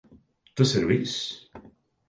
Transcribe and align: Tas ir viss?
Tas 0.55 0.73
ir 0.81 0.83
viss? 0.93 1.15